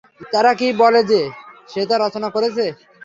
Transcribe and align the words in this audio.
তারা 0.33 0.51
কি 0.59 0.67
বলে 0.81 1.01
যে, 1.11 1.21
সে 1.69 1.81
তা 1.89 1.95
রচনা 1.97 2.29
করেছে? 2.35 2.65